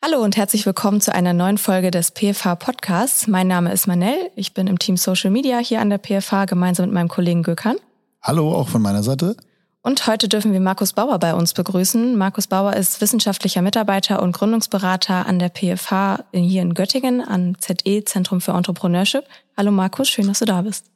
[0.00, 3.26] Hallo und herzlich willkommen zu einer neuen Folge des PFH Podcasts.
[3.26, 6.86] Mein Name ist Manel, ich bin im Team Social Media hier an der PFH gemeinsam
[6.86, 7.78] mit meinem Kollegen Gökhan.
[8.22, 9.36] Hallo, auch von meiner Seite.
[9.82, 12.16] Und heute dürfen wir Markus Bauer bei uns begrüßen.
[12.16, 18.04] Markus Bauer ist wissenschaftlicher Mitarbeiter und Gründungsberater an der PFH hier in Göttingen am ZE
[18.04, 19.24] Zentrum für Entrepreneurship.
[19.56, 20.86] Hallo Markus, schön, dass du da bist.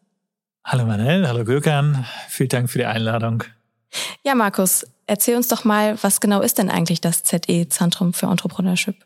[0.64, 3.42] Hallo Manel, hallo Gökhan, vielen Dank für die Einladung.
[4.22, 8.26] Ja, Markus, erzähl uns doch mal, was genau ist denn eigentlich das ZE Zentrum für
[8.26, 8.96] Entrepreneurship?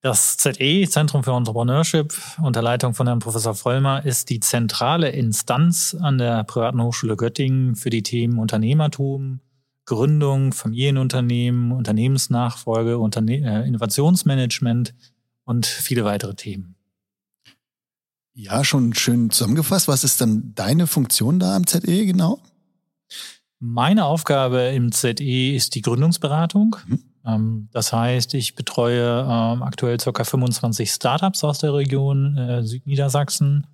[0.00, 2.12] Das ZE, Zentrum für Entrepreneurship,
[2.42, 7.76] unter Leitung von Herrn Professor Vollmer, ist die zentrale Instanz an der Privaten Hochschule Göttingen
[7.76, 9.38] für die Themen Unternehmertum,
[9.86, 14.92] Gründung, Familienunternehmen, Unternehmensnachfolge, Unterne äh, Innovationsmanagement
[15.44, 16.74] und viele weitere Themen.
[18.34, 19.86] Ja, schon schön zusammengefasst.
[19.86, 22.40] Was ist dann deine Funktion da am ZE genau?
[23.60, 26.76] Meine Aufgabe im ZE ist die Gründungsberatung.
[26.86, 27.04] Mhm.
[27.26, 30.24] Ähm, das heißt, ich betreue ähm, aktuell ca.
[30.24, 33.66] 25 Startups aus der Region äh, Südniedersachsen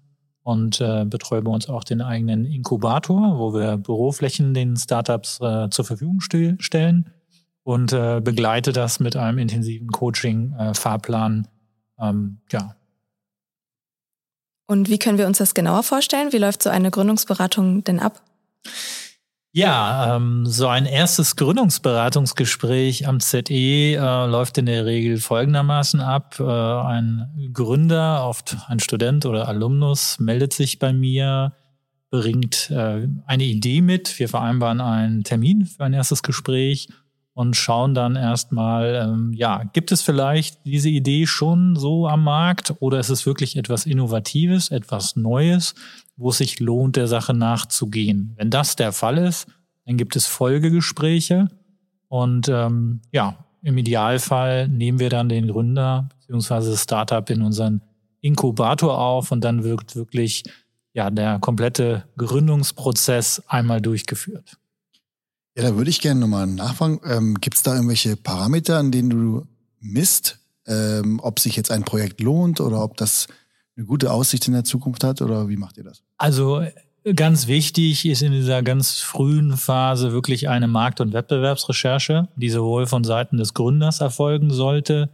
[0.43, 5.69] und äh, betreue bei uns auch den eigenen Inkubator, wo wir Büroflächen den Startups äh,
[5.71, 7.11] zur Verfügung stellen
[7.63, 11.49] und begleite das mit einem intensiven Coaching-Fahrplan.
[11.99, 12.77] Ähm, ja.
[14.67, 16.35] Und wie können wir uns das genauer vorstellen?
[16.35, 18.21] Wie läuft so eine Gründungsberatung denn ab?
[19.57, 26.41] Ja, ähm, so ein erstes Gründungsberatungsgespräch am ZE äh, läuft in der Regel folgendermaßen ab.
[26.41, 31.53] Äh, ein Gründer, oft ein Student oder Alumnus, meldet sich bei mir,
[32.11, 34.19] bringt äh, eine Idee mit.
[34.19, 36.89] Wir vereinbaren einen Termin für ein erstes Gespräch
[37.33, 42.75] und schauen dann erstmal, ähm, ja, gibt es vielleicht diese Idee schon so am Markt
[42.81, 45.77] oder ist es wirklich etwas Innovatives, etwas Neues?
[46.17, 48.35] Wo es sich lohnt, der Sache nachzugehen.
[48.37, 49.47] Wenn das der Fall ist,
[49.87, 51.49] dann gibt es Folgegespräche
[52.09, 56.71] und ähm, ja, im Idealfall nehmen wir dann den Gründer bzw.
[56.71, 57.81] das Startup in unseren
[58.21, 60.45] Inkubator auf und dann wird wirklich
[60.93, 64.59] ja der komplette Gründungsprozess einmal durchgeführt.
[65.57, 67.01] Ja, da würde ich gerne nochmal nachfragen.
[67.05, 69.47] Ähm, Gibt es da irgendwelche Parameter, an denen du
[69.81, 73.29] misst, ähm, ob sich jetzt ein Projekt lohnt oder ob das
[73.77, 76.03] eine gute Aussicht in der Zukunft hat oder wie macht ihr das?
[76.17, 76.63] Also
[77.15, 82.87] ganz wichtig ist in dieser ganz frühen Phase wirklich eine Markt- und Wettbewerbsrecherche, die sowohl
[82.87, 85.11] von Seiten des Gründers erfolgen sollte,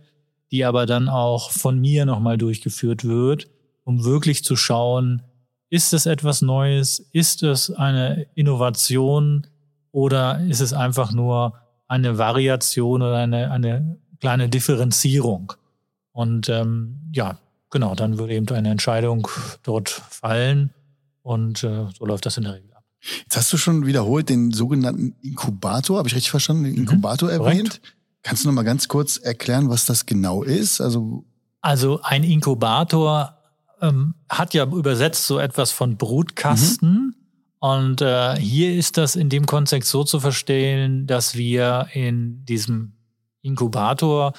[0.53, 3.49] die aber dann auch von mir nochmal durchgeführt wird,
[3.85, 5.23] um wirklich zu schauen,
[5.69, 9.47] ist es etwas Neues, ist es eine Innovation
[9.93, 11.55] oder ist es einfach nur
[11.89, 15.53] eine Variation oder eine, eine kleine Differenzierung?
[16.13, 17.39] Und ähm, ja,
[17.71, 19.29] genau, dann würde eben eine Entscheidung
[19.63, 20.71] dort fallen
[21.23, 22.85] und äh, so läuft das in der Regel ab.
[23.23, 26.81] Jetzt hast du schon wiederholt den sogenannten Inkubator, habe ich richtig verstanden, den mhm.
[26.81, 27.69] Inkubator mhm, erwähnt.
[27.71, 27.97] Korrekt.
[28.23, 30.81] Kannst du noch mal ganz kurz erklären, was das genau ist?
[30.81, 31.25] Also,
[31.63, 33.35] also ein Inkubator
[33.81, 36.93] ähm, hat ja übersetzt so etwas von Brutkasten.
[36.93, 37.15] Mhm.
[37.61, 42.93] Und äh, hier ist das in dem Kontext so zu verstehen, dass wir in diesem
[43.43, 44.33] Inkubator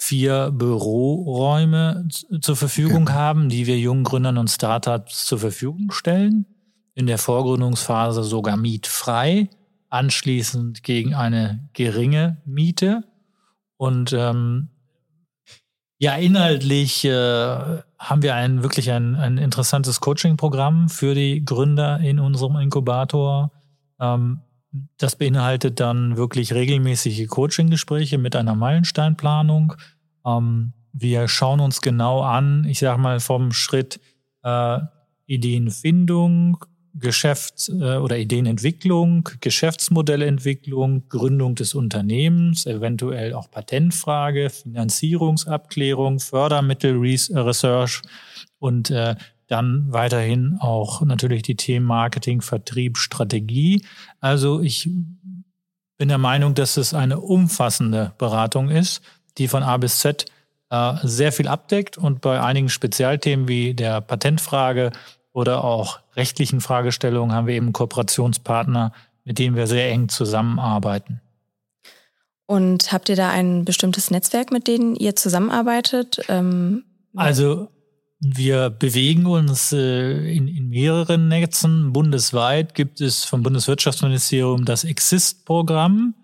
[0.00, 2.08] vier Büroräume
[2.40, 3.12] zur Verfügung okay.
[3.12, 6.46] haben, die wir jungen Gründern und Startups zur Verfügung stellen.
[6.94, 9.50] In der Vorgründungsphase sogar mietfrei,
[9.90, 13.04] anschließend gegen eine geringe Miete.
[13.76, 14.70] Und ähm,
[15.98, 17.10] ja, inhaltlich äh,
[17.98, 23.52] haben wir ein wirklich ein, ein interessantes Coaching-Programm für die Gründer in unserem Inkubator.
[24.00, 24.40] Ähm,
[24.96, 29.74] das beinhaltet dann wirklich regelmäßige Coaching-Gespräche mit einer Meilensteinplanung.
[30.24, 34.00] Ähm, wir schauen uns genau an, ich sage mal vom Schritt
[34.42, 34.78] äh,
[35.26, 36.64] Ideenfindung,
[36.94, 48.02] Geschäfts- äh, oder Ideenentwicklung, Geschäftsmodellentwicklung, Gründung des Unternehmens, eventuell auch Patentfrage, Finanzierungsabklärung, Fördermittel, Research
[48.58, 49.14] und äh,
[49.50, 53.84] dann weiterhin auch natürlich die Themen Marketing, Vertrieb, Strategie.
[54.20, 54.88] Also ich
[55.98, 59.02] bin der Meinung, dass es eine umfassende Beratung ist,
[59.38, 60.26] die von A bis Z
[60.70, 64.92] äh, sehr viel abdeckt und bei einigen Spezialthemen wie der Patentfrage
[65.32, 68.92] oder auch rechtlichen Fragestellungen haben wir eben Kooperationspartner,
[69.24, 71.20] mit denen wir sehr eng zusammenarbeiten.
[72.46, 76.20] Und habt ihr da ein bestimmtes Netzwerk, mit denen ihr zusammenarbeitet?
[76.28, 77.68] Ähm, also
[78.20, 81.92] wir bewegen uns äh, in, in mehreren Netzen.
[81.92, 86.14] Bundesweit gibt es vom Bundeswirtschaftsministerium das Exist-Programm,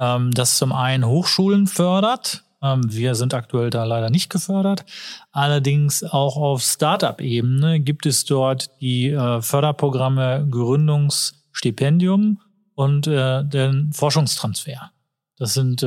[0.00, 2.44] ähm, das zum einen Hochschulen fördert.
[2.60, 4.84] Ähm, wir sind aktuell da leider nicht gefördert.
[5.30, 12.40] Allerdings auch auf Startup-Ebene gibt es dort die äh, Förderprogramme Gründungsstipendium
[12.74, 14.90] und äh, den Forschungstransfer.
[15.36, 15.86] Das sind äh,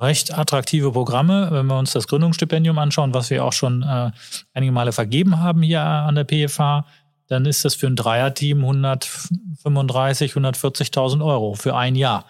[0.00, 4.10] recht attraktive Programme, wenn wir uns das Gründungsstipendium anschauen, was wir auch schon äh,
[4.54, 6.84] einige Male vergeben haben hier an der PFH.
[7.28, 12.26] Dann ist das für ein Dreierteam 135, 140.000 Euro für ein Jahr.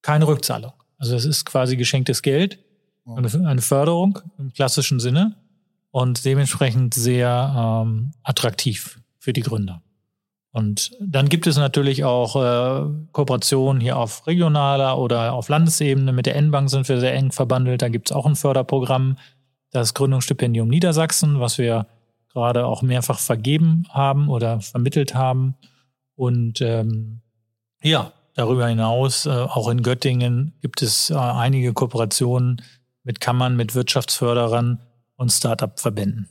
[0.00, 0.72] Keine Rückzahlung.
[0.96, 2.58] Also es ist quasi geschenktes Geld,
[3.06, 5.36] eine Förderung im klassischen Sinne
[5.90, 9.82] und dementsprechend sehr ähm, attraktiv für die Gründer.
[10.52, 16.12] Und dann gibt es natürlich auch äh, Kooperationen hier auf regionaler oder auf Landesebene.
[16.12, 17.82] Mit der N-Bank sind wir sehr eng verbandelt.
[17.82, 19.16] Da gibt es auch ein Förderprogramm,
[19.70, 21.86] das Gründungsstipendium Niedersachsen, was wir
[22.32, 25.54] gerade auch mehrfach vergeben haben oder vermittelt haben.
[26.16, 27.20] Und ähm,
[27.82, 32.60] ja, darüber hinaus, äh, auch in Göttingen gibt es äh, einige Kooperationen
[33.04, 34.80] mit Kammern, mit Wirtschaftsförderern
[35.16, 36.28] und Start-up-Verbänden.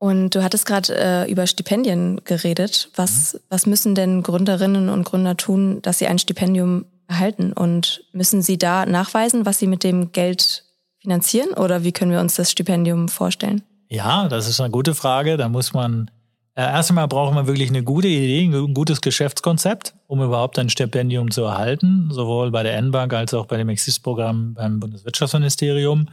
[0.00, 2.88] Und du hattest gerade äh, über Stipendien geredet.
[2.96, 3.38] Was, mhm.
[3.50, 7.52] was müssen denn Gründerinnen und Gründer tun, dass sie ein Stipendium erhalten?
[7.52, 10.64] Und müssen sie da nachweisen, was sie mit dem Geld
[11.02, 11.52] finanzieren?
[11.52, 13.60] Oder wie können wir uns das Stipendium vorstellen?
[13.90, 15.36] Ja, das ist eine gute Frage.
[15.36, 16.10] Da muss man,
[16.54, 20.70] äh, erst einmal braucht man wirklich eine gute Idee, ein gutes Geschäftskonzept, um überhaupt ein
[20.70, 26.08] Stipendium zu erhalten, sowohl bei der N-Bank als auch bei dem Exist-Programm beim Bundeswirtschaftsministerium.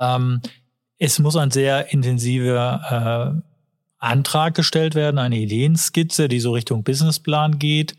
[0.00, 0.40] Ähm,
[0.98, 3.48] es muss ein sehr intensiver äh,
[3.98, 7.96] Antrag gestellt werden, eine Ideenskizze, die so Richtung Businessplan geht.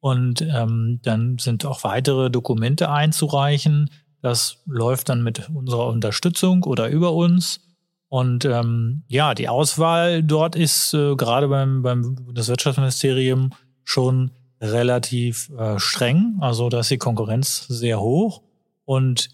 [0.00, 3.90] Und ähm, dann sind auch weitere Dokumente einzureichen.
[4.20, 7.60] Das läuft dann mit unserer Unterstützung oder über uns.
[8.08, 13.50] Und ähm, ja, die Auswahl dort ist äh, gerade beim, beim Bundeswirtschaftsministerium
[13.84, 16.36] schon relativ äh, streng.
[16.40, 18.42] Also da ist die Konkurrenz sehr hoch.
[18.84, 19.30] Und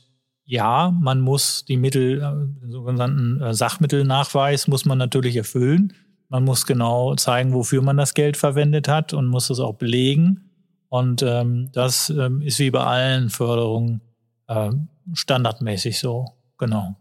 [0.51, 5.93] ja, man muss die Mittel, äh, den sogenannten äh, Sachmittelnachweis muss man natürlich erfüllen.
[6.31, 10.51] Man muss genau zeigen, wofür man das Geld verwendet hat und muss es auch belegen.
[10.89, 14.01] Und ähm, das ähm, ist wie bei allen Förderungen
[14.47, 14.71] äh,
[15.13, 16.25] standardmäßig so,
[16.57, 16.97] genau.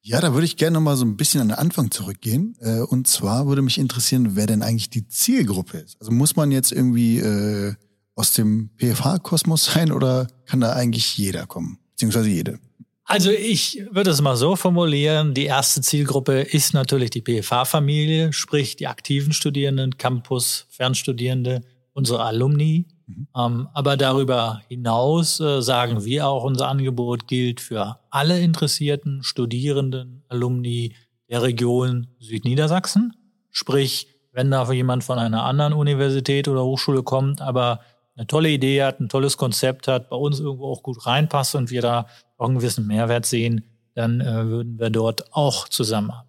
[0.00, 2.54] Ja, da würde ich gerne noch mal so ein bisschen an den Anfang zurückgehen.
[2.60, 5.96] Äh, und zwar würde mich interessieren, wer denn eigentlich die Zielgruppe ist.
[6.00, 7.74] Also muss man jetzt irgendwie äh,
[8.14, 11.81] aus dem PFH-Kosmos sein oder kann da eigentlich jeder kommen?
[11.92, 12.58] Beziehungsweise jede?
[13.04, 18.76] Also ich würde es mal so formulieren, die erste Zielgruppe ist natürlich die PFA-Familie, sprich
[18.76, 21.62] die aktiven Studierenden, Campus, Fernstudierende,
[21.92, 22.86] unsere Alumni.
[23.06, 23.28] Mhm.
[23.36, 30.22] Ähm, aber darüber hinaus äh, sagen wir auch, unser Angebot gilt für alle interessierten Studierenden,
[30.28, 30.94] Alumni
[31.28, 33.14] der Region Südniedersachsen.
[33.50, 37.80] Sprich, wenn da jemand von einer anderen Universität oder Hochschule kommt, aber
[38.22, 41.70] eine tolle Idee hat, ein tolles Konzept hat, bei uns irgendwo auch gut reinpasst und
[41.70, 42.06] wir da
[42.38, 43.64] auch einen gewissen Mehrwert sehen,
[43.94, 46.28] dann äh, würden wir dort auch zusammenarbeiten.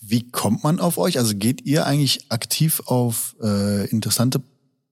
[0.00, 1.18] Wie kommt man auf euch?
[1.18, 4.42] Also geht ihr eigentlich aktiv auf äh, interessante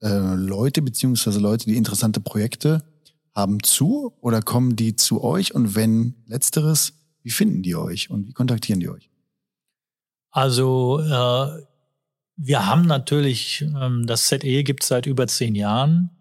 [0.01, 2.83] äh, Leute beziehungsweise Leute, die interessante Projekte
[3.35, 5.53] haben zu oder kommen die zu euch?
[5.53, 6.93] Und wenn letzteres,
[7.23, 9.09] wie finden die euch und wie kontaktieren die euch?
[10.31, 11.63] Also äh,
[12.37, 16.11] wir haben natürlich, ähm, das ZE gibt es seit über zehn Jahren.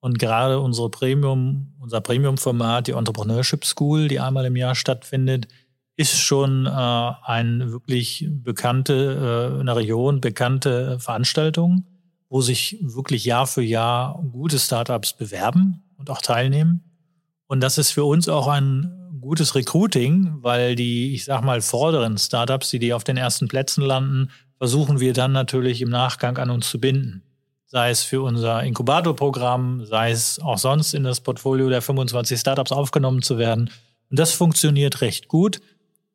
[0.00, 5.48] Und gerade unsere Premium, unser Premium-Format, die Entrepreneurship School, die einmal im Jahr stattfindet,
[5.96, 11.84] ist schon äh, eine wirklich bekannte, äh, in der Region bekannte Veranstaltung,
[12.28, 16.84] wo sich wirklich Jahr für Jahr gute Startups bewerben und auch teilnehmen.
[17.46, 22.16] Und das ist für uns auch ein gutes Recruiting, weil die, ich sag mal, vorderen
[22.16, 26.50] Startups, die, die auf den ersten Plätzen landen, versuchen wir dann natürlich im Nachgang an
[26.50, 27.22] uns zu binden.
[27.66, 32.72] Sei es für unser Inkubatorprogramm, sei es auch sonst in das Portfolio der 25 Startups
[32.72, 33.70] aufgenommen zu werden.
[34.10, 35.60] Und das funktioniert recht gut.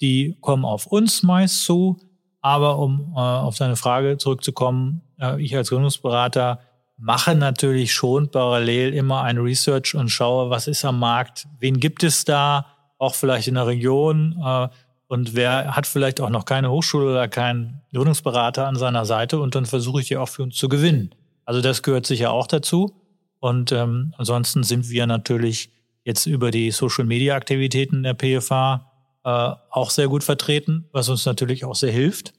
[0.01, 1.99] Die kommen auf uns meist zu.
[2.41, 6.59] Aber um äh, auf deine Frage zurückzukommen, äh, ich als Gründungsberater
[6.97, 12.03] mache natürlich schon parallel immer ein Research und schaue, was ist am Markt, wen gibt
[12.03, 12.65] es da,
[12.97, 14.37] auch vielleicht in der Region.
[14.43, 14.67] Äh,
[15.07, 19.55] und wer hat vielleicht auch noch keine Hochschule oder keinen Gründungsberater an seiner Seite und
[19.55, 21.13] dann versuche ich die auch für uns zu gewinnen.
[21.45, 22.93] Also das gehört sicher auch dazu.
[23.39, 25.69] Und ähm, ansonsten sind wir natürlich
[26.05, 28.89] jetzt über die Social-Media-Aktivitäten der PFA
[29.25, 32.33] äh, auch sehr gut vertreten, was uns natürlich auch sehr hilft.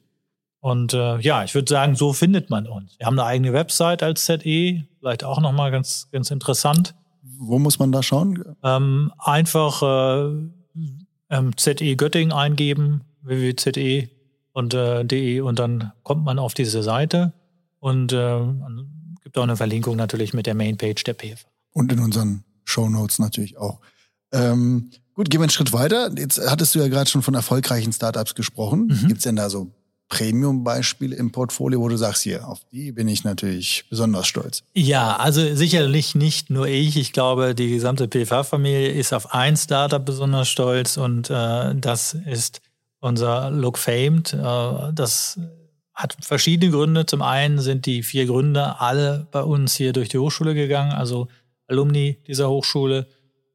[0.61, 2.99] Und äh, ja, ich würde sagen, so findet man uns.
[2.99, 6.95] Wir haben eine eigene Website als ZE, vielleicht auch nochmal ganz, ganz interessant.
[7.23, 8.57] Wo muss man da schauen?
[8.63, 10.49] Ähm, einfach äh,
[11.31, 14.09] ähm, ZE Göttingen eingeben, www.ze
[14.53, 17.33] und äh, de und dann kommt man auf diese Seite
[17.81, 18.41] und äh,
[19.23, 21.45] gibt auch eine Verlinkung natürlich mit der Mainpage der PF.
[21.73, 23.81] Und in unseren Show Notes natürlich auch.
[24.33, 26.11] Ähm, gut, gehen wir einen Schritt weiter.
[26.17, 28.87] Jetzt hattest du ja gerade schon von erfolgreichen Startups gesprochen.
[28.87, 29.09] Mhm.
[29.09, 29.73] Gibt es denn da so
[30.15, 34.63] Premium-Beispiele im Portfolio, wo du sagst, hier, auf die bin ich natürlich besonders stolz?
[34.73, 36.97] Ja, also sicherlich nicht nur ich.
[36.97, 42.61] Ich glaube, die gesamte PFA-Familie ist auf ein Startup besonders stolz und äh, das ist
[43.01, 44.35] unser Look Famed.
[44.35, 45.41] Äh, das
[45.95, 47.07] hat verschiedene Gründe.
[47.07, 51.27] Zum einen sind die vier Gründer alle bei uns hier durch die Hochschule gegangen, also
[51.67, 53.09] Alumni dieser Hochschule.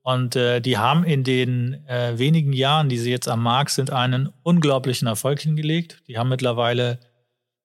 [0.09, 3.91] Und äh, die haben in den äh, wenigen Jahren, die sie jetzt am Markt sind,
[3.91, 6.01] einen unglaublichen Erfolg hingelegt.
[6.07, 6.99] Die haben mittlerweile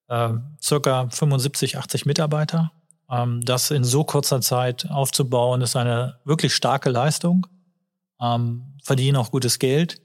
[0.08, 0.28] äh,
[0.62, 2.70] circa 75, 80 Mitarbeiter.
[3.10, 7.46] Ähm, das in so kurzer Zeit aufzubauen, ist eine wirklich starke Leistung.
[8.20, 10.02] Ähm, verdienen auch gutes Geld,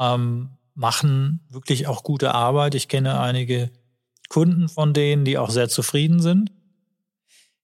[0.00, 2.74] ähm, machen wirklich auch gute Arbeit.
[2.74, 3.70] Ich kenne einige
[4.28, 6.50] Kunden von denen, die auch sehr zufrieden sind.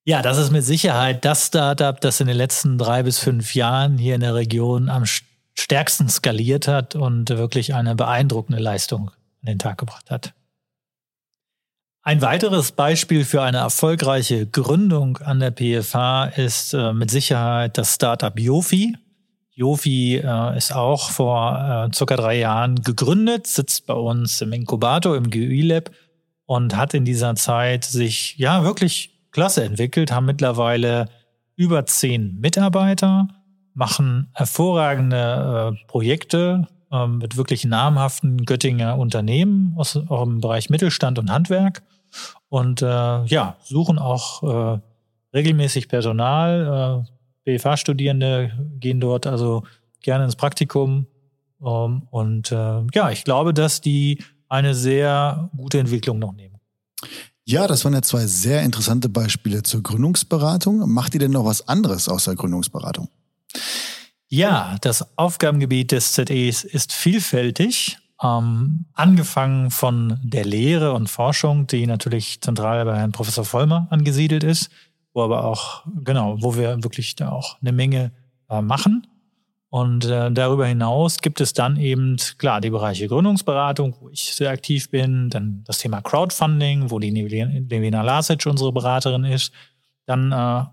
[0.05, 3.99] Ja, das ist mit Sicherheit das Startup, das in den letzten drei bis fünf Jahren
[3.99, 5.05] hier in der Region am
[5.55, 10.35] stärksten skaliert hat und wirklich eine beeindruckende Leistung an den Tag gebracht hat.
[12.03, 17.95] Ein weiteres Beispiel für eine erfolgreiche Gründung an der PFH ist äh, mit Sicherheit das
[17.95, 18.97] Startup Yofi.
[19.53, 25.17] Yofi äh, ist auch vor äh, circa drei Jahren gegründet, sitzt bei uns im Inkubator
[25.17, 25.93] im GUI Lab
[26.45, 31.07] und hat in dieser Zeit sich ja wirklich klasse entwickelt, haben mittlerweile
[31.57, 33.29] über zehn Mitarbeiter,
[33.75, 41.19] machen hervorragende äh, Projekte äh, mit wirklich namhaften Göttinger Unternehmen aus, auch im Bereich Mittelstand
[41.19, 41.83] und Handwerk
[42.49, 44.81] und äh, ja, suchen auch äh,
[45.35, 47.05] regelmäßig Personal.
[47.07, 49.65] Äh, BFA-Studierende gehen dort also
[50.03, 51.07] gerne ins Praktikum.
[51.65, 56.61] Ähm, und äh, ja, ich glaube, dass die eine sehr gute Entwicklung noch nehmen.
[57.45, 60.89] Ja, das waren ja zwei sehr interessante Beispiele zur Gründungsberatung.
[60.91, 63.09] Macht ihr denn noch was anderes außer Gründungsberatung?
[64.29, 67.99] Ja, das Aufgabengebiet des ZEs ist vielfältig.
[68.23, 74.45] Ähm, angefangen von der Lehre und Forschung, die natürlich zentral bei Herrn Professor Vollmer angesiedelt
[74.45, 74.71] ist,
[75.13, 78.13] wo aber auch, genau, wo wir wirklich da auch eine Menge
[78.49, 79.07] äh, machen.
[79.73, 84.51] Und äh, darüber hinaus gibt es dann eben, klar, die Bereiche Gründungsberatung, wo ich sehr
[84.51, 89.51] aktiv bin, dann das Thema Crowdfunding, wo die Levina Lasic unsere Beraterin ist.
[90.05, 90.65] Dann äh,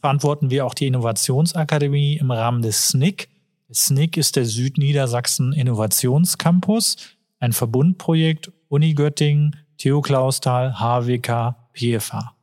[0.00, 3.30] verantworten wir auch die Innovationsakademie im Rahmen des SNIC.
[3.72, 6.96] SNIC ist der Südniedersachsen Innovationscampus,
[7.38, 12.34] ein Verbundprojekt Uni Göttingen, TU Klausthal, HWK, PFH.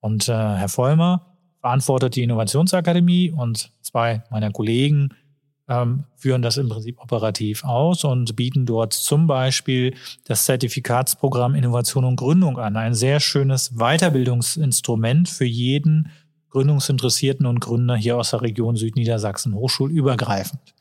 [0.00, 5.14] Und äh, Herr Vollmer verantwortet die Innovationsakademie und zwei meiner Kollegen
[5.68, 9.94] ähm, führen das im Prinzip operativ aus und bieten dort zum Beispiel
[10.24, 12.76] das Zertifikatsprogramm Innovation und Gründung an.
[12.76, 16.10] Ein sehr schönes Weiterbildungsinstrument für jeden
[16.50, 20.74] Gründungsinteressierten und Gründer hier aus der Region Südniedersachsen, hochschulübergreifend.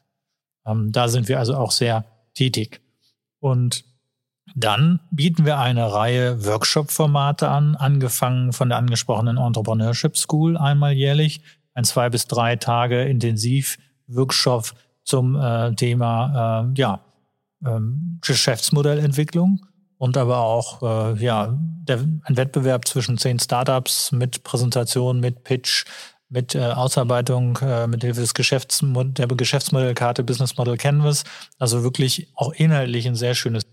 [0.66, 2.82] Ähm, da sind wir also auch sehr tätig.
[3.40, 3.84] Und
[4.56, 11.42] dann bieten wir eine Reihe Workshop-Formate an, angefangen von der angesprochenen Entrepreneurship School einmal jährlich,
[11.74, 13.78] ein zwei bis drei Tage intensiv
[14.08, 14.72] Workshop
[15.04, 17.00] zum äh, Thema äh, ja,
[17.66, 19.66] ähm, Geschäftsmodellentwicklung
[19.98, 25.86] und aber auch äh, ja, der, ein Wettbewerb zwischen zehn Startups mit Präsentation, mit Pitch,
[26.30, 31.24] mit äh, Ausarbeitung äh, mit Hilfe des Geschäftsmod der Geschäftsmodellkarte Business Model Canvas.
[31.60, 33.64] Also wirklich auch inhaltlich ein sehr schönes.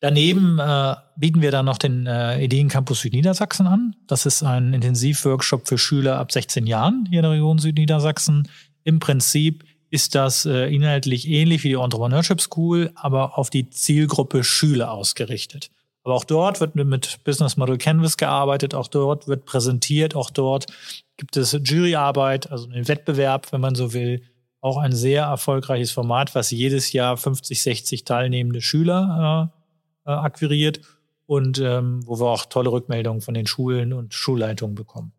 [0.00, 3.96] Daneben äh, bieten wir dann noch den äh, Ideencampus Südniedersachsen an.
[4.06, 8.48] Das ist ein Intensivworkshop für Schüler ab 16 Jahren hier in der Region Südniedersachsen,
[8.84, 14.44] im Prinzip ist das äh, inhaltlich ähnlich wie die Entrepreneurship School, aber auf die Zielgruppe
[14.44, 15.70] Schüler ausgerichtet.
[16.02, 20.66] Aber auch dort wird mit Business Model Canvas gearbeitet, auch dort wird präsentiert, auch dort
[21.16, 24.22] gibt es Juryarbeit, also einen Wettbewerb, wenn man so will.
[24.60, 29.50] Auch ein sehr erfolgreiches Format, was jedes Jahr 50, 60 teilnehmende Schüler
[30.06, 30.80] äh, äh, akquiriert
[31.26, 35.12] und ähm, wo wir auch tolle Rückmeldungen von den Schulen und Schulleitungen bekommen.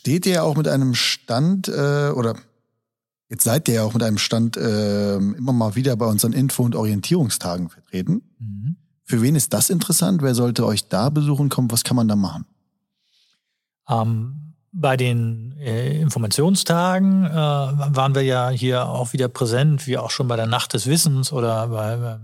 [0.00, 2.34] Steht ihr ja auch mit einem Stand äh, oder
[3.28, 6.62] jetzt seid ihr ja auch mit einem Stand äh, immer mal wieder bei unseren Info-
[6.62, 8.22] und Orientierungstagen vertreten.
[8.38, 8.76] Mhm.
[9.04, 10.22] Für wen ist das interessant?
[10.22, 11.70] Wer sollte euch da besuchen kommen?
[11.70, 12.46] Was kann man da machen?
[13.90, 20.10] Ähm, bei den äh, Informationstagen äh, waren wir ja hier auch wieder präsent, wie auch
[20.10, 22.18] schon bei der Nacht des Wissens oder beim bei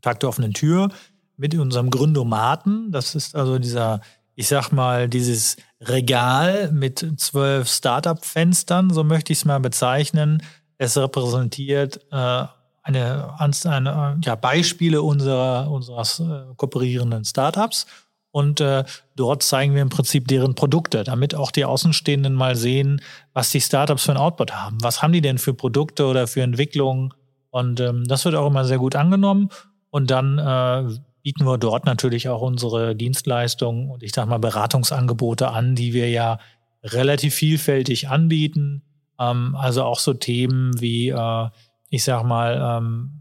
[0.00, 0.88] Tag der offenen Tür
[1.36, 2.90] mit unserem Gründomaten.
[2.92, 4.00] Das ist also dieser
[4.34, 10.42] ich sag mal, dieses Regal mit zwölf Startup-Fenstern, so möchte ich es mal bezeichnen.
[10.78, 12.44] Es repräsentiert äh,
[12.82, 17.86] eine, eine ja, Beispiele unserer, unseres äh, kooperierenden Startups.
[18.32, 18.84] Und äh,
[19.16, 23.60] dort zeigen wir im Prinzip deren Produkte, damit auch die Außenstehenden mal sehen, was die
[23.60, 24.78] Startups für ein Output haben.
[24.82, 27.12] Was haben die denn für Produkte oder für Entwicklungen?
[27.50, 29.48] Und ähm, das wird auch immer sehr gut angenommen.
[29.90, 35.48] Und dann äh, bieten wir dort natürlich auch unsere Dienstleistungen und ich sag mal Beratungsangebote
[35.48, 36.38] an, die wir ja
[36.82, 38.82] relativ vielfältig anbieten.
[39.18, 41.48] Ähm, also auch so Themen wie, äh,
[41.90, 43.20] ich sag mal, ähm,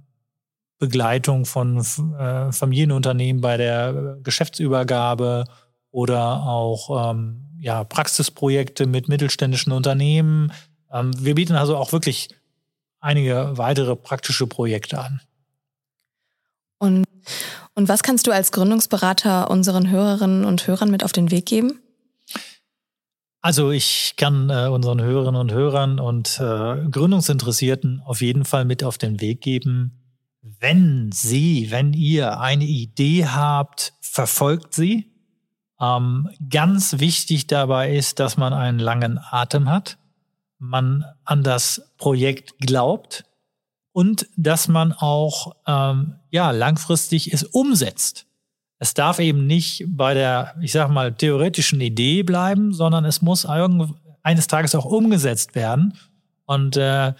[0.80, 5.44] Begleitung von äh, Familienunternehmen bei der Geschäftsübergabe
[5.92, 10.54] oder auch ähm, ja, Praxisprojekte mit mittelständischen Unternehmen.
[10.92, 12.30] Ähm, wir bieten also auch wirklich
[13.02, 15.22] einige weitere praktische Projekte an.
[16.78, 17.04] Und,
[17.80, 21.80] und was kannst du als Gründungsberater unseren Hörerinnen und Hörern mit auf den Weg geben?
[23.40, 28.84] Also ich kann äh, unseren Hörerinnen und Hörern und äh, Gründungsinteressierten auf jeden Fall mit
[28.84, 29.98] auf den Weg geben,
[30.42, 35.14] wenn Sie, wenn ihr eine Idee habt, verfolgt sie.
[35.80, 39.98] Ähm, ganz wichtig dabei ist, dass man einen langen Atem hat,
[40.58, 43.24] man an das Projekt glaubt
[43.94, 48.26] und dass man auch ähm, ja langfristig es umsetzt.
[48.80, 53.46] Es darf eben nicht bei der, ich sag mal, theoretischen Idee bleiben, sondern es muss
[53.46, 55.94] eines Tages auch umgesetzt werden.
[56.46, 57.14] Und äh,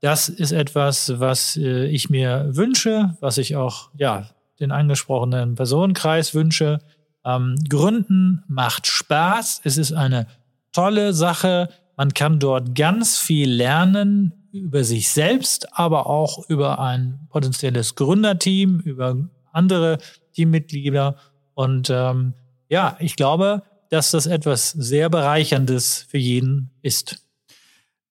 [0.00, 4.28] das ist etwas, was äh, ich mir wünsche, was ich auch ja
[4.60, 6.80] den angesprochenen Personenkreis wünsche.
[7.24, 9.62] Ähm, Gründen macht Spaß.
[9.64, 10.26] Es ist eine
[10.72, 11.68] tolle Sache.
[11.96, 18.78] Man kann dort ganz viel lernen über sich selbst, aber auch über ein potenzielles Gründerteam,
[18.80, 19.16] über
[19.52, 19.98] andere
[20.32, 21.16] Teammitglieder.
[21.54, 22.34] Und ähm,
[22.68, 27.18] ja, ich glaube, dass das etwas sehr Bereicherndes für jeden ist.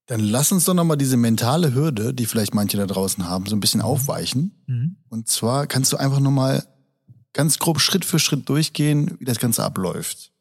[0.06, 3.56] Dann lass uns doch nochmal diese mentale Hürde, die vielleicht manche da draußen haben, so
[3.56, 4.64] ein bisschen aufweichen.
[4.68, 4.98] Mhm.
[5.08, 6.66] Und zwar kannst du einfach nochmal
[7.32, 10.32] ganz grob Schritt für Schritt durchgehen, wie das Ganze abläuft.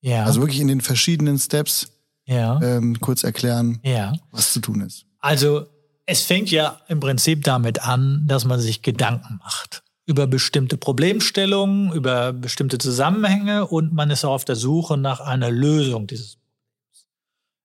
[0.00, 0.24] Ja.
[0.24, 1.92] Also wirklich in den verschiedenen Steps
[2.26, 2.60] ja.
[2.60, 4.12] ähm, kurz erklären, ja.
[4.32, 5.06] was zu tun ist.
[5.22, 5.66] Also
[6.04, 11.92] es fängt ja im Prinzip damit an, dass man sich Gedanken macht über bestimmte Problemstellungen,
[11.92, 17.06] über bestimmte Zusammenhänge und man ist auch auf der Suche nach einer Lösung dieses Problems.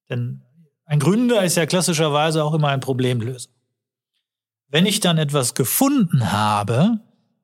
[0.10, 0.42] Denn
[0.86, 3.50] ein Gründer ist ja klassischerweise auch immer ein Problemlöser.
[4.70, 7.00] Wenn ich dann etwas gefunden habe,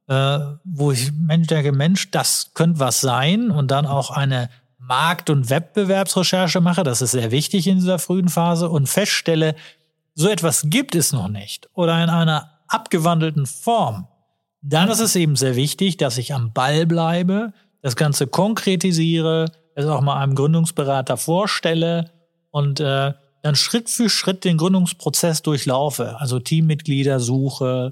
[0.07, 5.29] äh, wo ich Mensch denke, Mensch, das könnte was sein und dann auch eine Markt-
[5.29, 9.55] und Wettbewerbsrecherche mache, das ist sehr wichtig in dieser frühen Phase und feststelle,
[10.15, 14.07] so etwas gibt es noch nicht oder in einer abgewandelten Form,
[14.61, 19.85] dann ist es eben sehr wichtig, dass ich am Ball bleibe, das Ganze konkretisiere, es
[19.85, 22.11] auch mal einem Gründungsberater vorstelle
[22.51, 26.17] und äh, dann Schritt für Schritt den Gründungsprozess durchlaufe.
[26.19, 27.91] Also Teammitglieder suche,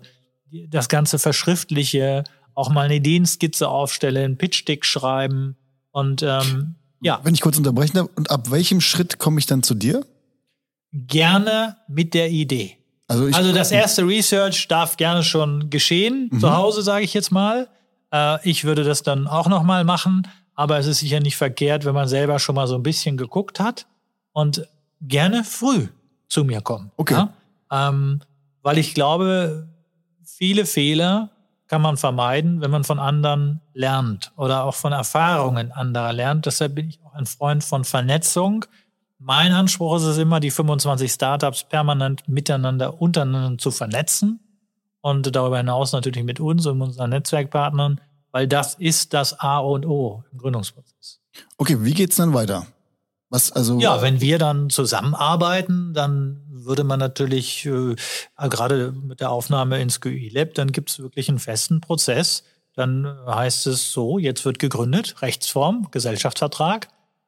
[0.69, 5.57] das Ganze verschriftliche, auch mal eine Ideenskizze aufstelle, einen Pitch-Deck schreiben
[5.91, 7.19] und ähm, ja.
[7.23, 10.05] Wenn ich kurz unterbrechen darf, und ab welchem Schritt komme ich dann zu dir?
[10.93, 12.77] Gerne mit der Idee.
[13.07, 16.39] Also, also das erste Research darf gerne schon geschehen, mhm.
[16.39, 17.67] zu Hause sage ich jetzt mal.
[18.11, 21.85] Äh, ich würde das dann auch noch mal machen, aber es ist sicher nicht verkehrt,
[21.85, 23.85] wenn man selber schon mal so ein bisschen geguckt hat
[24.31, 24.67] und
[25.01, 25.87] gerne früh
[26.29, 26.91] zu mir kommen.
[26.97, 27.13] Okay.
[27.13, 27.89] Ja?
[27.89, 28.21] Ähm,
[28.61, 29.67] weil ich glaube,
[30.23, 31.29] viele Fehler
[31.67, 36.45] kann man vermeiden, wenn man von anderen lernt oder auch von Erfahrungen anderer lernt.
[36.45, 38.65] Deshalb bin ich auch ein Freund von Vernetzung
[39.23, 44.39] mein Anspruch ist es immer, die 25 Startups permanent miteinander, untereinander zu vernetzen
[45.01, 49.85] und darüber hinaus natürlich mit uns und unseren Netzwerkpartnern, weil das ist das A und
[49.85, 51.19] O im Gründungsprozess.
[51.57, 52.65] Okay, wie geht's dann weiter?
[53.29, 53.79] Was also?
[53.79, 57.95] Ja, wenn wir dann zusammenarbeiten, dann würde man natürlich äh,
[58.37, 62.43] gerade mit der Aufnahme ins GUI Lab, dann gibt es wirklich einen festen Prozess.
[62.73, 66.87] Dann heißt es so, jetzt wird gegründet, Rechtsform, Gesellschaftsvertrag,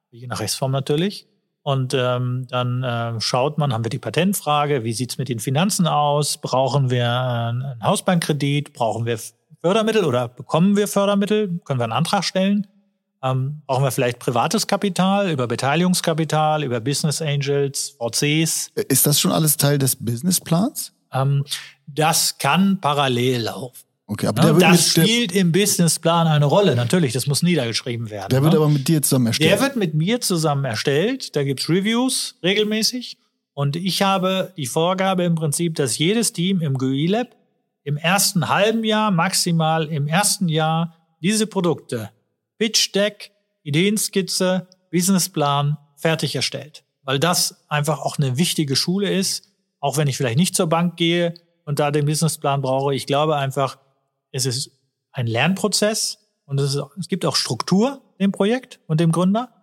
[0.09, 1.27] je nach Rechtsform natürlich.
[1.63, 5.87] Und ähm, dann äh, schaut man, haben wir die Patentfrage, wie sieht's mit den Finanzen
[5.87, 6.37] aus?
[6.37, 8.73] Brauchen wir einen Hausbankkredit?
[8.73, 9.17] Brauchen wir
[9.61, 11.59] Fördermittel oder bekommen wir Fördermittel?
[11.63, 12.67] Können wir einen Antrag stellen?
[13.23, 18.71] Ähm, brauchen wir vielleicht privates Kapital, über Beteiligungskapital, über Business Angels, VCs?
[18.89, 20.91] Ist das schon alles Teil des Businessplans?
[21.13, 21.45] Ähm,
[21.87, 23.92] das kann parallel laufen.
[24.13, 26.75] Okay, aber ja, der das spielt im Businessplan eine Rolle.
[26.75, 28.29] Natürlich, das muss niedergeschrieben werden.
[28.29, 28.45] Der ne?
[28.45, 29.51] wird aber mit dir zusammen erstellt.
[29.51, 31.35] Der wird mit mir zusammen erstellt.
[31.35, 33.17] Da gibt's Reviews regelmäßig.
[33.53, 37.29] Und ich habe die Vorgabe im Prinzip, dass jedes Team im GUI Lab
[37.83, 42.11] im ersten halben Jahr, maximal im ersten Jahr, diese Produkte,
[42.59, 43.31] Pitch Deck,
[43.63, 46.83] Ideenskizze, Businessplan fertig erstellt.
[47.01, 49.49] Weil das einfach auch eine wichtige Schule ist.
[49.79, 51.33] Auch wenn ich vielleicht nicht zur Bank gehe
[51.65, 52.93] und da den Businessplan brauche.
[52.93, 53.79] Ich glaube einfach,
[54.33, 54.71] es ist
[55.13, 59.53] ein Lernprozess und es, ist, es gibt auch Struktur im Projekt und dem Gründer.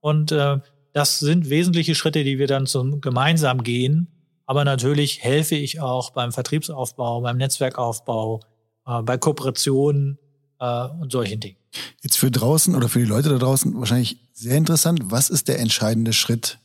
[0.00, 0.58] Und äh,
[0.92, 4.08] das sind wesentliche Schritte, die wir dann zum gemeinsam gehen.
[4.46, 8.40] Aber natürlich helfe ich auch beim Vertriebsaufbau, beim Netzwerkaufbau,
[8.86, 10.18] äh, bei Kooperationen,
[10.60, 11.56] äh, und solchen Dingen.
[12.02, 15.00] Jetzt für draußen oder für die Leute da draußen wahrscheinlich sehr interessant.
[15.04, 16.58] Was ist der entscheidende Schritt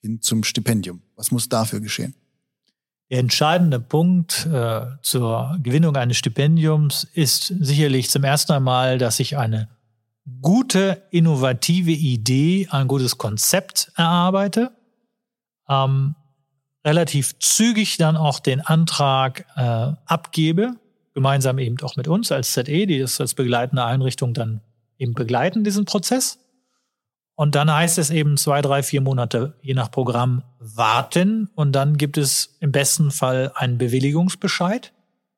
[0.00, 1.02] hin zum Stipendium?
[1.14, 2.14] Was muss dafür geschehen?
[3.10, 9.36] Der entscheidende Punkt äh, zur Gewinnung eines Stipendiums ist sicherlich zum ersten Mal, dass ich
[9.36, 9.68] eine
[10.42, 14.72] gute, innovative Idee, ein gutes Konzept erarbeite,
[15.68, 16.16] ähm,
[16.84, 20.74] relativ zügig dann auch den Antrag äh, abgebe,
[21.14, 24.62] gemeinsam eben auch mit uns als ZE, die das als begleitende Einrichtung dann
[24.98, 26.38] eben begleiten, diesen Prozess.
[27.36, 31.50] Und dann heißt es eben zwei, drei, vier Monate, je nach Programm, warten.
[31.54, 34.92] Und dann gibt es im besten Fall einen Bewilligungsbescheid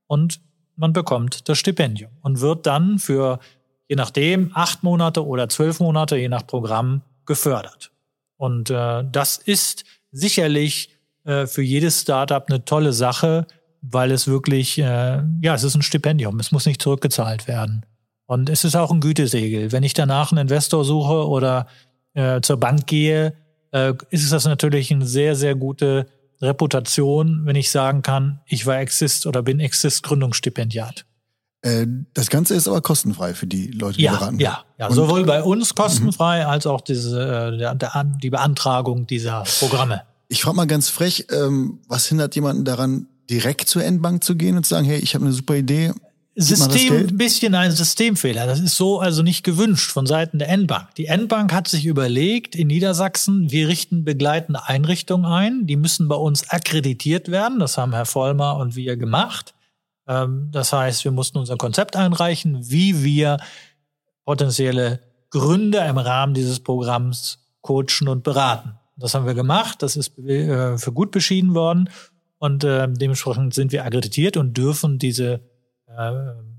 [0.06, 0.40] und
[0.76, 3.40] man bekommt das Stipendium und wird dann für,
[3.88, 7.90] je nachdem, acht Monate oder zwölf Monate, je nach Programm, gefördert.
[8.37, 10.90] Und äh, das ist sicherlich
[11.24, 13.46] äh, für jedes Startup eine tolle Sache,
[13.82, 17.84] weil es wirklich, äh, ja, es ist ein Stipendium, es muss nicht zurückgezahlt werden.
[18.26, 19.72] Und es ist auch ein Gütesegel.
[19.72, 21.66] Wenn ich danach einen Investor suche oder
[22.18, 23.35] äh, zur Bank gehe,
[23.70, 26.07] äh, ist das natürlich eine sehr, sehr gute
[26.40, 31.04] Reputation, wenn ich sagen kann, ich war Exist oder bin Exist Gründungsstipendiat.
[31.62, 34.38] Äh, das Ganze ist aber kostenfrei für die Leute, die ja, beraten.
[34.40, 36.50] Ja, ja, sowohl bei uns kostenfrei mhm.
[36.50, 40.02] als auch diese, äh, der, der, die Beantragung dieser Programme.
[40.28, 44.57] Ich frage mal ganz frech, ähm, was hindert jemanden daran, direkt zur Endbank zu gehen
[44.57, 45.92] und zu sagen, hey, ich habe eine super Idee,
[46.40, 48.46] System, ein bisschen ein Systemfehler.
[48.46, 50.94] Das ist so also nicht gewünscht von Seiten der N-Bank.
[50.94, 55.66] Die N-Bank hat sich überlegt, in Niedersachsen, wir richten begleitende Einrichtungen ein.
[55.66, 57.59] Die müssen bei uns akkreditiert werden.
[57.59, 59.55] Das haben Herr Vollmer und wir gemacht.
[60.07, 63.38] Ähm, das heißt, wir mussten unser Konzept einreichen, wie wir
[64.24, 68.74] potenzielle Gründer im Rahmen dieses Programms coachen und beraten.
[68.96, 69.83] Das haben wir gemacht.
[69.83, 71.90] Das ist äh, für gut beschieden worden.
[72.38, 75.40] Und äh, dementsprechend sind wir akkreditiert und dürfen diese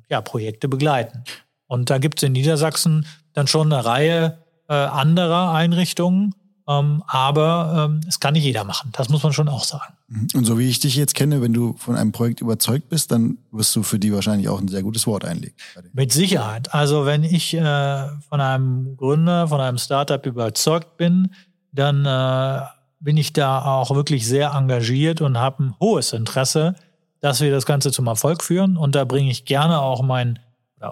[0.09, 1.23] ja, Projekte begleiten.
[1.67, 6.33] Und da gibt es in Niedersachsen dann schon eine Reihe äh, anderer Einrichtungen,
[6.67, 8.91] ähm, aber ähm, es kann nicht jeder machen.
[8.93, 9.93] Das muss man schon auch sagen.
[10.07, 10.27] Mhm.
[10.35, 13.39] Und so wie ich dich jetzt kenne, wenn du von einem Projekt überzeugt bist, dann
[13.51, 15.55] wirst du für die wahrscheinlich auch ein sehr gutes Wort einlegen.
[15.93, 16.73] Mit Sicherheit.
[16.73, 21.31] Also wenn ich äh, von einem Gründer, von einem Startup überzeugt bin,
[21.71, 22.61] dann äh,
[22.99, 26.75] bin ich da auch wirklich sehr engagiert und habe ein hohes Interesse,
[27.21, 28.77] dass wir das Ganze zum Erfolg führen.
[28.77, 30.39] Und da bringe ich gerne auch mein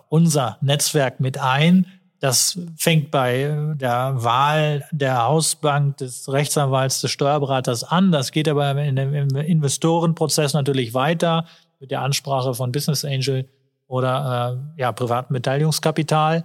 [0.09, 1.85] unser Netzwerk mit ein.
[2.19, 8.11] Das fängt bei der Wahl der Hausbank, des Rechtsanwalts, des Steuerberaters an.
[8.11, 11.45] Das geht aber im Investorenprozess natürlich weiter
[11.79, 13.47] mit der Ansprache von Business Angel
[13.87, 16.43] oder äh, ja, privatem Beteiligungskapital.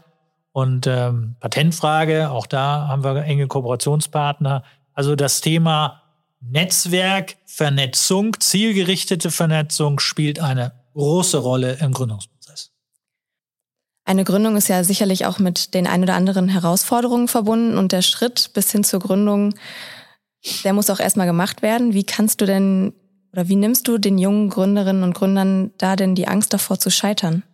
[0.53, 4.63] Und ähm, Patentfrage, auch da haben wir enge Kooperationspartner.
[4.93, 6.02] Also das Thema
[6.43, 12.73] Netzwerk, Vernetzung, zielgerichtete Vernetzung spielt eine große Rolle im Gründungsprozess.
[14.05, 18.03] Eine Gründung ist ja sicherlich auch mit den ein oder anderen Herausforderungen verbunden und der
[18.03, 19.55] Schritt bis hin zur Gründung,
[20.65, 21.95] der muss auch erstmal gemacht werden.
[21.95, 22.93] Wie kannst du denn
[23.33, 26.91] oder wie nimmst du den jungen Gründerinnen und Gründern da denn die Angst davor zu
[26.91, 27.45] scheitern?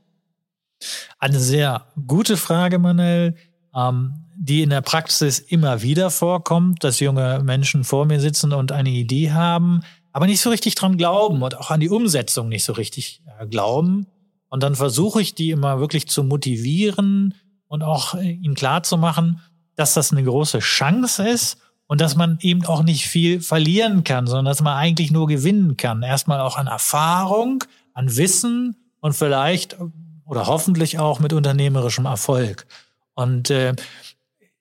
[1.18, 3.36] Eine sehr gute Frage, Manuel.
[3.74, 8.70] Ähm, die in der Praxis immer wieder vorkommt, dass junge Menschen vor mir sitzen und
[8.70, 9.80] eine Idee haben,
[10.12, 13.46] aber nicht so richtig dran glauben und auch an die Umsetzung nicht so richtig äh,
[13.46, 14.06] glauben.
[14.48, 17.34] Und dann versuche ich die immer wirklich zu motivieren
[17.66, 19.40] und auch äh, ihnen klarzumachen,
[19.74, 24.28] dass das eine große Chance ist und dass man eben auch nicht viel verlieren kann,
[24.28, 26.02] sondern dass man eigentlich nur gewinnen kann.
[26.02, 29.76] Erstmal auch an Erfahrung, an Wissen und vielleicht
[30.24, 32.66] oder hoffentlich auch mit unternehmerischem Erfolg.
[33.18, 33.74] Und äh,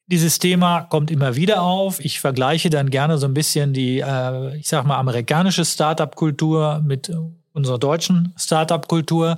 [0.07, 2.03] dieses Thema kommt immer wieder auf.
[2.03, 7.11] Ich vergleiche dann gerne so ein bisschen die, äh, ich sag mal, amerikanische Startup-Kultur mit
[7.53, 9.37] unserer deutschen Startup-Kultur.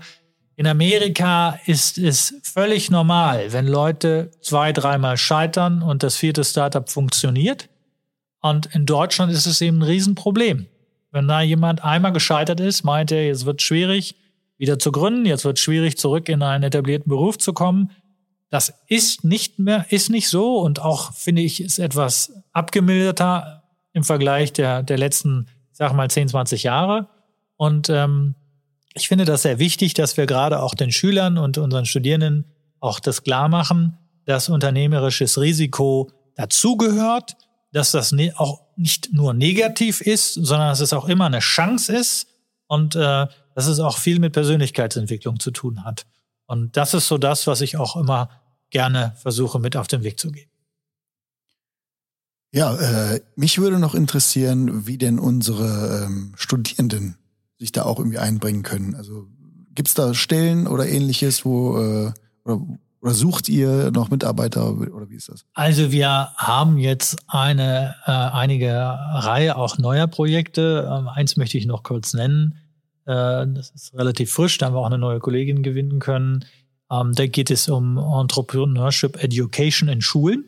[0.55, 6.89] In Amerika ist es völlig normal, wenn Leute zwei, dreimal scheitern und das vierte Startup
[6.89, 7.67] funktioniert.
[8.39, 10.67] Und in Deutschland ist es eben ein Riesenproblem.
[11.11, 14.15] Wenn da jemand einmal gescheitert ist, meint er, jetzt wird es schwierig,
[14.57, 17.91] wieder zu gründen, jetzt wird es schwierig, zurück in einen etablierten Beruf zu kommen.
[18.49, 24.03] Das ist nicht mehr, ist nicht so und auch finde ich, ist etwas abgemilderter im
[24.03, 27.09] Vergleich der, der letzten, sag mal, 10, 20 Jahre.
[27.57, 28.35] Und ähm,
[28.93, 32.45] ich finde das sehr wichtig, dass wir gerade auch den Schülern und unseren Studierenden
[32.79, 37.35] auch das klar machen, dass unternehmerisches Risiko dazugehört,
[37.71, 41.95] dass das ne auch nicht nur negativ ist, sondern dass es auch immer eine Chance
[41.95, 42.27] ist
[42.67, 46.05] und äh, dass es auch viel mit Persönlichkeitsentwicklung zu tun hat.
[46.49, 48.27] Und das ist so das, was ich auch immer
[48.71, 50.49] gerne versuche mit auf den Weg zu geben.
[52.51, 57.17] Ja, äh, mich würde noch interessieren, wie denn unsere ähm, Studierenden
[57.59, 58.95] sich da auch irgendwie einbringen können.
[58.95, 59.27] Also
[59.75, 62.59] gibt es da Stellen oder ähnliches, wo äh, oder,
[63.01, 65.45] oder sucht ihr noch Mitarbeiter oder wie ist das?
[65.53, 70.89] Also wir haben jetzt eine äh, einige Reihe auch neuer Projekte.
[70.91, 72.55] Ähm, eins möchte ich noch kurz nennen.
[73.05, 76.45] Äh, das ist relativ frisch, da haben wir auch eine neue Kollegin gewinnen können.
[76.91, 80.45] Ähm, da geht es um Entrepreneurship Education in Schulen.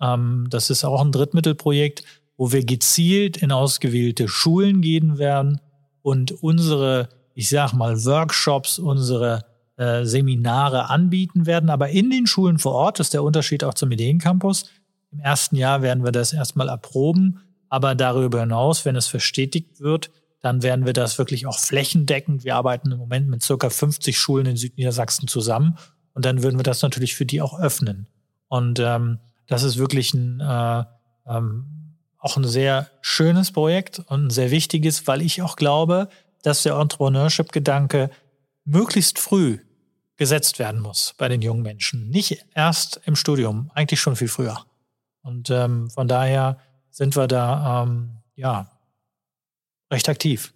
[0.00, 2.04] Ähm, das ist auch ein Drittmittelprojekt,
[2.36, 5.60] wo wir gezielt in ausgewählte Schulen gehen werden
[6.02, 9.44] und unsere, ich sag mal, Workshops, unsere
[9.76, 11.70] äh, Seminare anbieten werden.
[11.70, 14.64] Aber in den Schulen vor Ort ist der Unterschied auch zum Ideencampus.
[15.12, 20.10] Im ersten Jahr werden wir das erstmal erproben, aber darüber hinaus, wenn es verstetigt wird,
[20.42, 22.44] dann werden wir das wirklich auch flächendeckend.
[22.44, 25.78] Wir arbeiten im Moment mit circa 50 Schulen in Südniedersachsen zusammen
[26.14, 28.08] und dann würden wir das natürlich für die auch öffnen.
[28.48, 30.84] Und ähm, das ist wirklich ein, äh,
[31.26, 36.08] ähm, auch ein sehr schönes Projekt und ein sehr wichtiges, weil ich auch glaube,
[36.42, 38.10] dass der Entrepreneurship-Gedanke
[38.64, 39.58] möglichst früh
[40.16, 42.10] gesetzt werden muss bei den jungen Menschen.
[42.10, 44.58] Nicht erst im Studium, eigentlich schon viel früher.
[45.22, 46.58] Und ähm, von daher
[46.90, 48.70] sind wir da ähm, ja
[49.92, 50.52] recht aktiv.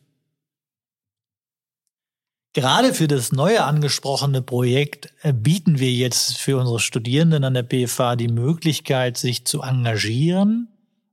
[2.56, 7.62] Gerade für das neue angesprochene Projekt äh, bieten wir jetzt für unsere Studierenden an der
[7.62, 10.68] BFA die Möglichkeit, sich zu engagieren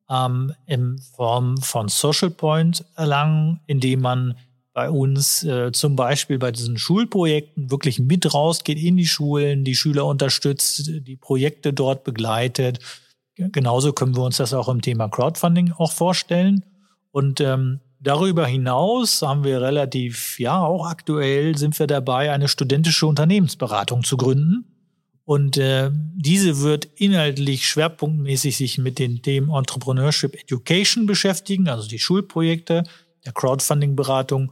[0.09, 4.37] ähm, in Form von Social Point erlangen, indem man
[4.71, 9.75] bei uns äh, zum Beispiel bei diesen Schulprojekten wirklich mit rausgeht in die Schulen, die
[9.75, 12.79] Schüler unterstützt, die Projekte dort begleitet.
[13.35, 16.63] Genauso können wir uns das auch im Thema Crowdfunding auch vorstellen.
[17.11, 23.07] Und ähm, Darüber hinaus haben wir relativ, ja, auch aktuell sind wir dabei, eine studentische
[23.07, 24.65] Unternehmensberatung zu gründen.
[25.23, 31.99] Und äh, diese wird inhaltlich schwerpunktmäßig sich mit den Themen Entrepreneurship Education beschäftigen, also die
[31.99, 32.83] Schulprojekte,
[33.25, 34.51] der Crowdfunding-Beratung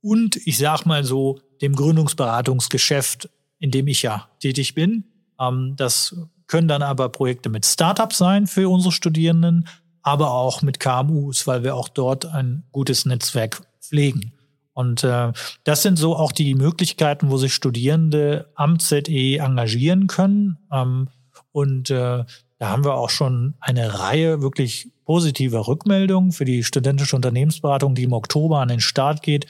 [0.00, 3.28] und ich sag mal so dem Gründungsberatungsgeschäft,
[3.58, 5.04] in dem ich ja tätig bin.
[5.38, 9.68] Ähm, das können dann aber Projekte mit Startups sein für unsere Studierenden,
[10.06, 14.32] aber auch mit KMUs, weil wir auch dort ein gutes Netzwerk pflegen.
[14.72, 15.32] Und äh,
[15.64, 20.58] das sind so auch die Möglichkeiten, wo sich Studierende am ZE engagieren können.
[20.70, 21.08] Ähm,
[21.50, 22.22] und äh,
[22.58, 28.04] da haben wir auch schon eine Reihe wirklich positiver Rückmeldungen für die studentische Unternehmensberatung, die
[28.04, 29.46] im Oktober an den Start geht.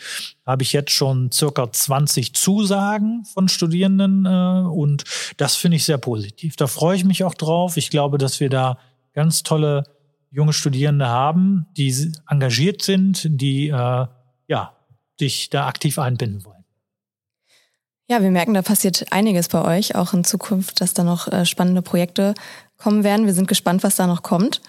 [0.47, 5.05] Habe ich jetzt schon circa 20 Zusagen von Studierenden äh, und
[5.37, 6.57] das finde ich sehr positiv.
[6.57, 7.77] Da freue ich mich auch drauf.
[7.77, 8.79] Ich glaube, dass wir da
[9.12, 9.85] ganz tolle
[10.37, 14.07] junge Studierende haben, die engagiert sind, die äh,
[14.49, 14.77] ja,
[15.18, 16.64] dich da aktiv einbinden wollen.
[18.07, 21.46] Ja, wir merken, da passiert einiges bei euch, auch in Zukunft, dass da noch äh,
[21.46, 22.35] spannende Projekte
[22.77, 23.25] kommen werden.
[23.25, 24.61] Wir sind gespannt, was da noch kommt.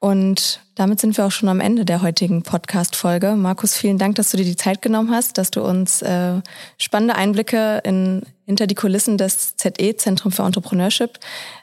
[0.00, 3.36] Und damit sind wir auch schon am Ende der heutigen Podcast-Folge.
[3.36, 6.40] Markus, vielen Dank, dass du dir die Zeit genommen hast, dass du uns äh,
[6.78, 11.18] spannende Einblicke in, hinter die Kulissen des ZE, Zentrum für Entrepreneurship,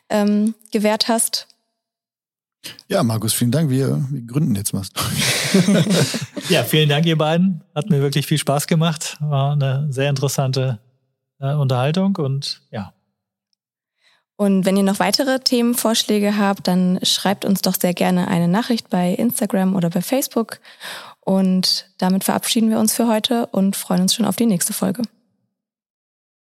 [0.10, 1.48] ähm, gewährt hast.
[2.88, 3.70] Ja, Markus, vielen Dank.
[3.70, 4.90] Wir, wir gründen jetzt was.
[6.50, 7.62] ja, vielen Dank, ihr beiden.
[7.74, 9.18] Hat mir wirklich viel Spaß gemacht.
[9.20, 10.80] War eine sehr interessante
[11.40, 12.94] äh, Unterhaltung und ja.
[14.36, 18.90] Und wenn ihr noch weitere Themenvorschläge habt, dann schreibt uns doch sehr gerne eine Nachricht
[18.90, 20.60] bei Instagram oder bei Facebook.
[21.20, 25.04] Und damit verabschieden wir uns für heute und freuen uns schon auf die nächste Folge.